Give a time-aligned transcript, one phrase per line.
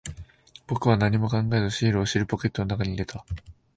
[0.65, 3.23] 僕は何も考えず、シールを尻ポケットの中に入れた。